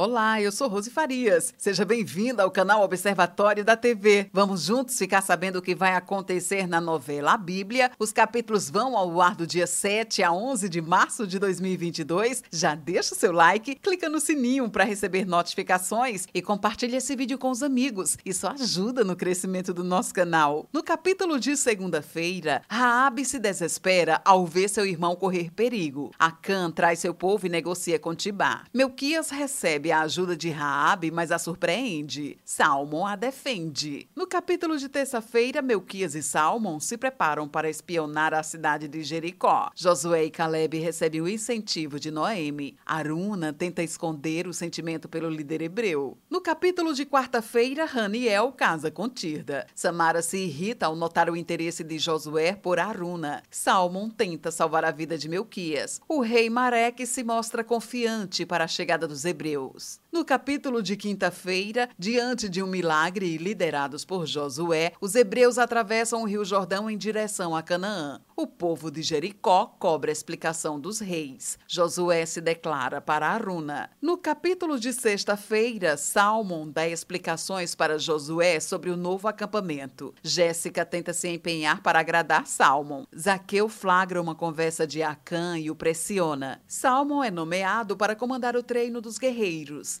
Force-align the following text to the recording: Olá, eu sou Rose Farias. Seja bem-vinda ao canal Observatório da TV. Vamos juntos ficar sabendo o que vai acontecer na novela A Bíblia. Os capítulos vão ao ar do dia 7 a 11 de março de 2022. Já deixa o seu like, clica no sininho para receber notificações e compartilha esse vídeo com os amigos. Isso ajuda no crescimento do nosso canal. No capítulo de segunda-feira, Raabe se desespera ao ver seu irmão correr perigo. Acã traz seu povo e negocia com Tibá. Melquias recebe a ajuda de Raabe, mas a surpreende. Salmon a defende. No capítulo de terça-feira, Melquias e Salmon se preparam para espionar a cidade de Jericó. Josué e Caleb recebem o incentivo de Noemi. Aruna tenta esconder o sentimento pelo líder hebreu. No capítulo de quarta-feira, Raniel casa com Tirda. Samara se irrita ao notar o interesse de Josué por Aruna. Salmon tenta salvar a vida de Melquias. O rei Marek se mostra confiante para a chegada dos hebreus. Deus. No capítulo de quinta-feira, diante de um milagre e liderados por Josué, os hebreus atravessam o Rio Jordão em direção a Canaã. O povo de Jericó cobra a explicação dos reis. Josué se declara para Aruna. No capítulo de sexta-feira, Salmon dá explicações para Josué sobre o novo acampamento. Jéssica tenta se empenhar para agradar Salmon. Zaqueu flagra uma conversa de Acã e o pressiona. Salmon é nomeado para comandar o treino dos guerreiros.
Olá, 0.00 0.40
eu 0.40 0.52
sou 0.52 0.68
Rose 0.68 0.90
Farias. 0.90 1.52
Seja 1.58 1.84
bem-vinda 1.84 2.44
ao 2.44 2.52
canal 2.52 2.84
Observatório 2.84 3.64
da 3.64 3.76
TV. 3.76 4.30
Vamos 4.32 4.62
juntos 4.62 4.96
ficar 4.96 5.20
sabendo 5.22 5.56
o 5.56 5.60
que 5.60 5.74
vai 5.74 5.96
acontecer 5.96 6.68
na 6.68 6.80
novela 6.80 7.32
A 7.32 7.36
Bíblia. 7.36 7.90
Os 7.98 8.12
capítulos 8.12 8.70
vão 8.70 8.96
ao 8.96 9.20
ar 9.20 9.34
do 9.34 9.44
dia 9.44 9.66
7 9.66 10.22
a 10.22 10.32
11 10.32 10.68
de 10.68 10.80
março 10.80 11.26
de 11.26 11.40
2022. 11.40 12.44
Já 12.48 12.76
deixa 12.76 13.12
o 13.12 13.18
seu 13.18 13.32
like, 13.32 13.74
clica 13.74 14.08
no 14.08 14.20
sininho 14.20 14.70
para 14.70 14.84
receber 14.84 15.26
notificações 15.26 16.28
e 16.32 16.40
compartilha 16.40 16.98
esse 16.98 17.16
vídeo 17.16 17.36
com 17.36 17.50
os 17.50 17.60
amigos. 17.60 18.16
Isso 18.24 18.46
ajuda 18.46 19.02
no 19.02 19.16
crescimento 19.16 19.74
do 19.74 19.82
nosso 19.82 20.14
canal. 20.14 20.68
No 20.72 20.80
capítulo 20.80 21.40
de 21.40 21.56
segunda-feira, 21.56 22.62
Raabe 22.68 23.24
se 23.24 23.40
desespera 23.40 24.20
ao 24.24 24.46
ver 24.46 24.68
seu 24.68 24.86
irmão 24.86 25.16
correr 25.16 25.50
perigo. 25.50 26.12
Acã 26.16 26.70
traz 26.70 27.00
seu 27.00 27.12
povo 27.12 27.46
e 27.46 27.50
negocia 27.50 27.98
com 27.98 28.14
Tibá. 28.14 28.62
Melquias 28.72 29.30
recebe 29.30 29.87
a 29.90 30.00
ajuda 30.00 30.36
de 30.36 30.50
Raabe, 30.50 31.10
mas 31.10 31.30
a 31.30 31.38
surpreende. 31.38 32.38
Salmon 32.44 33.06
a 33.06 33.16
defende. 33.16 34.08
No 34.14 34.26
capítulo 34.26 34.76
de 34.76 34.88
terça-feira, 34.88 35.62
Melquias 35.62 36.14
e 36.14 36.22
Salmon 36.22 36.80
se 36.80 36.96
preparam 36.96 37.48
para 37.48 37.70
espionar 37.70 38.34
a 38.34 38.42
cidade 38.42 38.88
de 38.88 39.02
Jericó. 39.02 39.70
Josué 39.74 40.24
e 40.24 40.30
Caleb 40.30 40.78
recebem 40.78 41.20
o 41.20 41.28
incentivo 41.28 42.00
de 42.00 42.10
Noemi. 42.10 42.76
Aruna 42.84 43.52
tenta 43.52 43.82
esconder 43.82 44.46
o 44.46 44.52
sentimento 44.52 45.08
pelo 45.08 45.30
líder 45.30 45.62
hebreu. 45.62 46.18
No 46.28 46.40
capítulo 46.40 46.92
de 46.92 47.06
quarta-feira, 47.06 47.84
Raniel 47.84 48.52
casa 48.52 48.90
com 48.90 49.08
Tirda. 49.08 49.66
Samara 49.74 50.22
se 50.22 50.38
irrita 50.38 50.86
ao 50.86 50.96
notar 50.96 51.30
o 51.30 51.36
interesse 51.36 51.84
de 51.84 51.98
Josué 51.98 52.54
por 52.54 52.78
Aruna. 52.78 53.42
Salmon 53.50 54.10
tenta 54.10 54.50
salvar 54.50 54.84
a 54.84 54.90
vida 54.90 55.16
de 55.16 55.28
Melquias. 55.28 56.00
O 56.08 56.20
rei 56.20 56.50
Marek 56.50 57.06
se 57.06 57.22
mostra 57.22 57.64
confiante 57.64 58.44
para 58.44 58.64
a 58.64 58.68
chegada 58.68 59.06
dos 59.06 59.24
hebreus. 59.24 59.77
Deus. 59.78 60.00
No 60.18 60.24
capítulo 60.24 60.82
de 60.82 60.96
quinta-feira, 60.96 61.88
diante 61.96 62.48
de 62.48 62.60
um 62.60 62.66
milagre 62.66 63.24
e 63.24 63.36
liderados 63.38 64.04
por 64.04 64.26
Josué, 64.26 64.92
os 65.00 65.14
hebreus 65.14 65.58
atravessam 65.58 66.22
o 66.22 66.26
Rio 66.26 66.44
Jordão 66.44 66.90
em 66.90 66.98
direção 66.98 67.54
a 67.54 67.62
Canaã. 67.62 68.20
O 68.34 68.44
povo 68.44 68.90
de 68.90 69.00
Jericó 69.00 69.66
cobra 69.78 70.10
a 70.10 70.12
explicação 70.12 70.78
dos 70.78 70.98
reis. 70.98 71.56
Josué 71.68 72.26
se 72.26 72.40
declara 72.40 73.00
para 73.00 73.28
Aruna. 73.28 73.90
No 74.02 74.18
capítulo 74.18 74.78
de 74.78 74.92
sexta-feira, 74.92 75.96
Salmon 75.96 76.68
dá 76.68 76.88
explicações 76.88 77.76
para 77.76 77.96
Josué 77.96 78.58
sobre 78.58 78.90
o 78.90 78.96
novo 78.96 79.28
acampamento. 79.28 80.12
Jéssica 80.22 80.84
tenta 80.84 81.12
se 81.12 81.28
empenhar 81.28 81.80
para 81.80 82.00
agradar 82.00 82.44
Salmon. 82.44 83.04
Zaqueu 83.16 83.68
flagra 83.68 84.20
uma 84.20 84.34
conversa 84.34 84.84
de 84.84 85.00
Acã 85.00 85.56
e 85.56 85.70
o 85.70 85.76
pressiona. 85.76 86.60
Salmon 86.66 87.22
é 87.22 87.30
nomeado 87.30 87.96
para 87.96 88.16
comandar 88.16 88.56
o 88.56 88.64
treino 88.64 89.00
dos 89.00 89.16
guerreiros. 89.16 90.00